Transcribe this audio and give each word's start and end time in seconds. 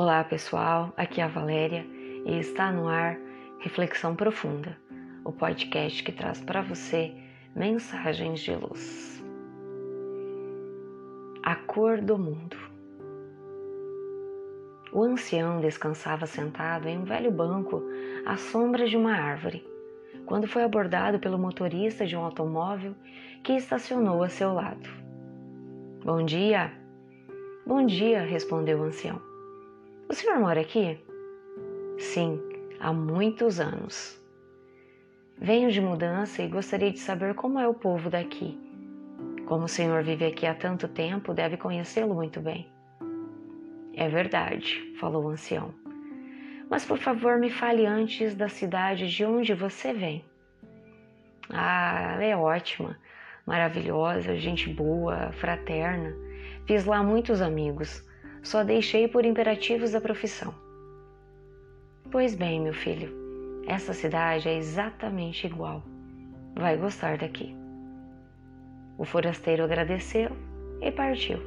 Olá 0.00 0.22
pessoal, 0.22 0.92
aqui 0.96 1.20
é 1.20 1.24
a 1.24 1.26
Valéria 1.26 1.84
e 2.24 2.38
está 2.38 2.70
no 2.70 2.86
ar 2.86 3.18
Reflexão 3.58 4.14
Profunda, 4.14 4.78
o 5.24 5.32
podcast 5.32 6.04
que 6.04 6.12
traz 6.12 6.40
para 6.40 6.62
você 6.62 7.12
mensagens 7.52 8.38
de 8.38 8.54
luz. 8.54 9.20
A 11.42 11.56
cor 11.56 12.00
do 12.00 12.16
mundo. 12.16 12.56
O 14.92 15.02
ancião 15.02 15.60
descansava 15.60 16.26
sentado 16.26 16.86
em 16.86 16.96
um 16.96 17.04
velho 17.04 17.32
banco 17.32 17.82
à 18.24 18.36
sombra 18.36 18.86
de 18.86 18.96
uma 18.96 19.16
árvore, 19.16 19.66
quando 20.26 20.46
foi 20.46 20.62
abordado 20.62 21.18
pelo 21.18 21.40
motorista 21.40 22.06
de 22.06 22.16
um 22.16 22.22
automóvel 22.22 22.94
que 23.42 23.54
estacionou 23.54 24.22
a 24.22 24.28
seu 24.28 24.52
lado. 24.52 24.88
Bom 26.04 26.24
dia! 26.24 26.70
Bom 27.66 27.84
dia, 27.84 28.22
respondeu 28.22 28.78
o 28.78 28.84
ancião. 28.84 29.27
O 30.08 30.14
senhor 30.14 30.38
mora 30.38 30.62
aqui? 30.62 30.98
Sim, 31.98 32.40
há 32.80 32.94
muitos 32.94 33.60
anos. 33.60 34.18
Venho 35.36 35.70
de 35.70 35.82
mudança 35.82 36.42
e 36.42 36.48
gostaria 36.48 36.90
de 36.90 36.98
saber 36.98 37.34
como 37.34 37.58
é 37.60 37.68
o 37.68 37.74
povo 37.74 38.08
daqui. 38.08 38.58
Como 39.44 39.64
o 39.64 39.68
senhor 39.68 40.02
vive 40.02 40.24
aqui 40.24 40.46
há 40.46 40.54
tanto 40.54 40.88
tempo, 40.88 41.34
deve 41.34 41.58
conhecê-lo 41.58 42.14
muito 42.14 42.40
bem. 42.40 42.72
É 43.94 44.08
verdade, 44.08 44.94
falou 44.98 45.26
o 45.26 45.28
ancião. 45.28 45.74
Mas 46.70 46.86
por 46.86 46.96
favor, 46.96 47.38
me 47.38 47.50
fale 47.50 47.84
antes 47.84 48.34
da 48.34 48.48
cidade 48.48 49.10
de 49.10 49.26
onde 49.26 49.52
você 49.52 49.92
vem. 49.92 50.24
Ah, 51.50 52.12
ela 52.14 52.24
é 52.24 52.34
ótima, 52.34 52.98
maravilhosa, 53.46 54.36
gente 54.36 54.72
boa, 54.72 55.32
fraterna. 55.32 56.14
Fiz 56.66 56.86
lá 56.86 57.02
muitos 57.02 57.42
amigos. 57.42 58.07
Só 58.42 58.62
deixei 58.62 59.08
por 59.08 59.24
imperativos 59.24 59.92
da 59.92 60.00
profissão. 60.00 60.54
Pois 62.10 62.34
bem, 62.34 62.60
meu 62.60 62.72
filho, 62.72 63.12
essa 63.66 63.92
cidade 63.92 64.48
é 64.48 64.56
exatamente 64.56 65.46
igual. 65.46 65.82
Vai 66.54 66.76
gostar 66.76 67.18
daqui. 67.18 67.54
O 68.96 69.04
forasteiro 69.04 69.62
agradeceu 69.62 70.30
e 70.80 70.90
partiu. 70.90 71.38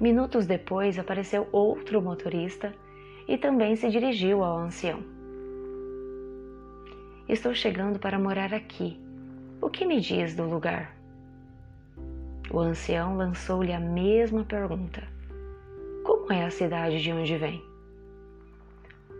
Minutos 0.00 0.46
depois 0.46 0.98
apareceu 0.98 1.48
outro 1.52 2.02
motorista 2.02 2.74
e 3.28 3.38
também 3.38 3.76
se 3.76 3.88
dirigiu 3.88 4.42
ao 4.42 4.58
ancião. 4.58 5.00
Estou 7.28 7.54
chegando 7.54 7.98
para 7.98 8.18
morar 8.18 8.52
aqui. 8.52 9.00
O 9.62 9.70
que 9.70 9.86
me 9.86 10.00
diz 10.00 10.34
do 10.34 10.44
lugar? 10.44 10.94
O 12.50 12.58
ancião 12.58 13.16
lançou-lhe 13.16 13.72
a 13.72 13.80
mesma 13.80 14.44
pergunta. 14.44 15.13
É 16.30 16.42
a 16.42 16.50
cidade 16.50 17.02
de 17.02 17.12
onde 17.12 17.36
vem? 17.36 17.62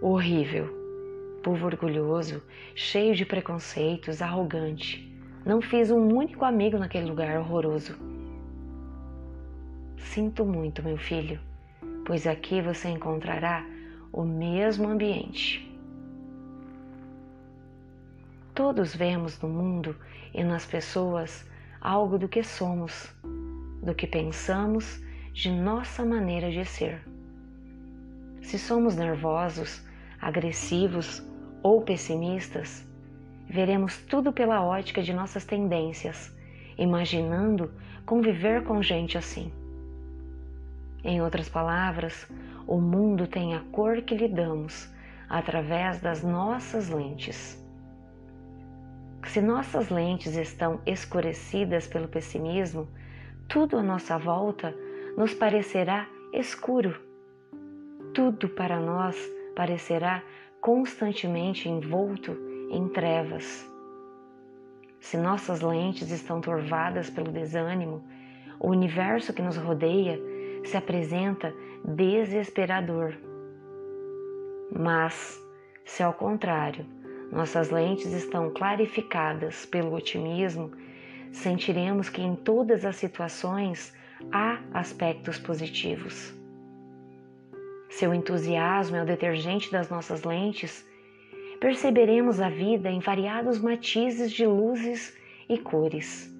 Horrível. 0.00 0.68
Povo 1.42 1.66
orgulhoso, 1.66 2.42
cheio 2.74 3.14
de 3.14 3.26
preconceitos, 3.26 4.22
arrogante. 4.22 5.06
Não 5.44 5.60
fiz 5.60 5.90
um 5.90 6.16
único 6.16 6.46
amigo 6.46 6.78
naquele 6.78 7.04
lugar 7.04 7.38
horroroso. 7.38 7.94
Sinto 9.98 10.46
muito, 10.46 10.82
meu 10.82 10.96
filho, 10.96 11.38
pois 12.06 12.26
aqui 12.26 12.62
você 12.62 12.88
encontrará 12.88 13.66
o 14.10 14.22
mesmo 14.22 14.88
ambiente. 14.88 15.70
Todos 18.54 18.96
vemos 18.96 19.38
no 19.42 19.48
mundo 19.50 19.94
e 20.32 20.42
nas 20.42 20.64
pessoas 20.64 21.46
algo 21.82 22.18
do 22.18 22.28
que 22.28 22.42
somos, 22.42 23.14
do 23.82 23.94
que 23.94 24.06
pensamos, 24.06 25.03
de 25.34 25.50
nossa 25.50 26.04
maneira 26.04 26.48
de 26.48 26.64
ser. 26.64 27.02
Se 28.40 28.56
somos 28.56 28.94
nervosos, 28.94 29.84
agressivos 30.20 31.26
ou 31.60 31.82
pessimistas, 31.82 32.86
veremos 33.50 33.98
tudo 34.02 34.32
pela 34.32 34.64
ótica 34.64 35.02
de 35.02 35.12
nossas 35.12 35.44
tendências, 35.44 36.32
imaginando 36.78 37.72
conviver 38.06 38.62
com 38.62 38.80
gente 38.80 39.18
assim. 39.18 39.52
Em 41.02 41.20
outras 41.20 41.48
palavras, 41.48 42.30
o 42.64 42.80
mundo 42.80 43.26
tem 43.26 43.56
a 43.56 43.60
cor 43.72 44.02
que 44.02 44.14
lhe 44.14 44.28
damos 44.28 44.88
através 45.28 46.00
das 46.00 46.22
nossas 46.22 46.90
lentes. 46.90 47.60
Se 49.26 49.40
nossas 49.40 49.88
lentes 49.90 50.36
estão 50.36 50.80
escurecidas 50.86 51.88
pelo 51.88 52.06
pessimismo, 52.06 52.86
tudo 53.48 53.76
à 53.76 53.82
nossa 53.82 54.16
volta 54.16 54.72
nos 55.16 55.34
parecerá 55.34 56.08
escuro. 56.32 56.94
Tudo 58.12 58.48
para 58.48 58.78
nós 58.78 59.16
parecerá 59.54 60.22
constantemente 60.60 61.68
envolto 61.68 62.36
em 62.70 62.88
trevas. 62.88 63.70
Se 65.00 65.16
nossas 65.16 65.60
lentes 65.60 66.10
estão 66.10 66.40
turvadas 66.40 67.10
pelo 67.10 67.30
desânimo, 67.30 68.02
o 68.58 68.70
universo 68.70 69.32
que 69.32 69.42
nos 69.42 69.56
rodeia 69.56 70.18
se 70.64 70.76
apresenta 70.76 71.54
desesperador. 71.84 73.14
Mas, 74.74 75.38
se 75.84 76.02
ao 76.02 76.14
contrário, 76.14 76.86
nossas 77.30 77.70
lentes 77.70 78.12
estão 78.12 78.50
clarificadas 78.50 79.66
pelo 79.66 79.94
otimismo, 79.94 80.72
sentiremos 81.30 82.08
que 82.08 82.22
em 82.22 82.34
todas 82.34 82.84
as 82.84 82.96
situações 82.96 83.94
há 84.32 84.58
aspectos 84.72 85.38
positivos. 85.38 86.34
Seu 87.88 88.12
entusiasmo 88.12 88.96
é 88.96 89.02
o 89.02 89.06
detergente 89.06 89.70
das 89.70 89.88
nossas 89.88 90.24
lentes, 90.24 90.86
perceberemos 91.60 92.40
a 92.40 92.48
vida 92.48 92.90
em 92.90 92.98
variados 92.98 93.60
matizes 93.60 94.32
de 94.32 94.46
luzes 94.46 95.16
e 95.48 95.58
cores. 95.58 96.34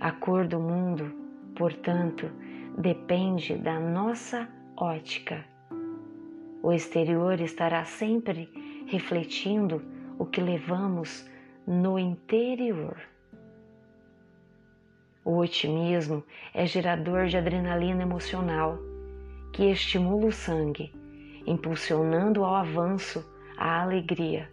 A 0.00 0.10
cor 0.12 0.46
do 0.46 0.58
mundo, 0.58 1.12
portanto, 1.54 2.30
depende 2.78 3.56
da 3.56 3.78
nossa 3.78 4.48
ótica. 4.76 5.44
O 6.62 6.72
exterior 6.72 7.40
estará 7.40 7.84
sempre 7.84 8.48
refletindo 8.86 9.82
o 10.18 10.24
que 10.24 10.40
levamos 10.40 11.28
no 11.66 11.98
interior. 11.98 12.96
O 15.30 15.36
otimismo 15.36 16.24
é 16.52 16.66
gerador 16.66 17.26
de 17.26 17.36
adrenalina 17.36 18.02
emocional 18.02 18.76
que 19.52 19.70
estimula 19.70 20.26
o 20.26 20.32
sangue, 20.32 20.92
impulsionando 21.46 22.42
ao 22.42 22.56
avanço 22.56 23.24
a 23.56 23.80
alegria. 23.80 24.50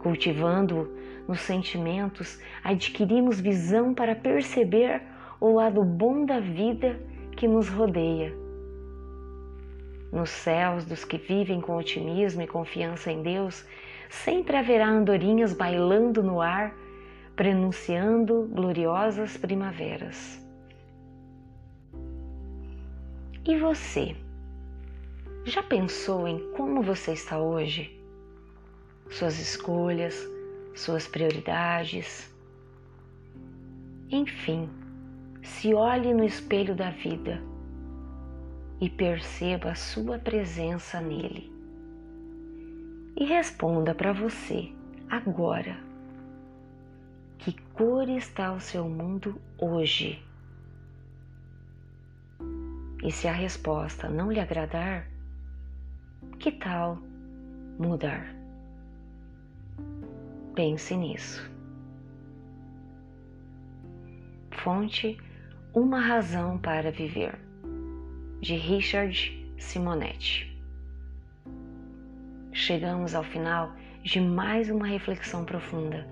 Cultivando 0.00 0.90
nos 1.28 1.38
sentimentos, 1.42 2.40
adquirimos 2.64 3.38
visão 3.38 3.94
para 3.94 4.16
perceber 4.16 5.00
o 5.40 5.52
lado 5.52 5.84
bom 5.84 6.26
da 6.26 6.40
vida 6.40 6.98
que 7.36 7.46
nos 7.46 7.68
rodeia 7.68 8.34
nos 10.10 10.28
céus 10.28 10.84
dos 10.84 11.04
que 11.04 11.16
vivem 11.16 11.60
com 11.60 11.76
otimismo 11.76 12.42
e 12.42 12.46
confiança 12.46 13.10
em 13.10 13.22
Deus, 13.22 13.64
sempre 14.10 14.56
haverá 14.56 14.86
andorinhas 14.86 15.54
bailando 15.54 16.22
no 16.22 16.38
ar, 16.38 16.76
prenunciando 17.36 18.48
gloriosas 18.52 19.36
primaveras. 19.36 20.40
E 23.44 23.58
você? 23.58 24.14
Já 25.44 25.62
pensou 25.62 26.28
em 26.28 26.52
como 26.52 26.82
você 26.82 27.12
está 27.12 27.40
hoje? 27.40 27.98
Suas 29.10 29.40
escolhas, 29.40 30.14
suas 30.74 31.08
prioridades? 31.08 32.32
Enfim, 34.10 34.68
se 35.42 35.74
olhe 35.74 36.14
no 36.14 36.24
espelho 36.24 36.76
da 36.76 36.90
vida 36.90 37.42
e 38.80 38.88
perceba 38.88 39.70
a 39.70 39.74
sua 39.74 40.18
presença 40.18 41.00
nele. 41.00 41.52
E 43.16 43.24
responda 43.24 43.94
para 43.94 44.12
você 44.12 44.70
agora: 45.08 45.91
que 47.44 47.60
cor 47.74 48.08
está 48.08 48.52
o 48.52 48.60
seu 48.60 48.88
mundo 48.88 49.40
hoje? 49.58 50.24
E 53.02 53.10
se 53.10 53.26
a 53.26 53.32
resposta 53.32 54.08
não 54.08 54.30
lhe 54.30 54.38
agradar, 54.38 55.08
que 56.38 56.52
tal 56.52 56.98
mudar? 57.80 58.32
Pense 60.54 60.96
nisso. 60.96 61.50
Fonte 64.52 65.18
Uma 65.74 66.00
Razão 66.00 66.58
para 66.58 66.92
Viver 66.92 67.36
de 68.40 68.54
Richard 68.54 69.52
Simonetti. 69.58 70.56
Chegamos 72.52 73.16
ao 73.16 73.24
final 73.24 73.72
de 74.04 74.20
mais 74.20 74.70
uma 74.70 74.86
reflexão 74.86 75.44
profunda. 75.44 76.11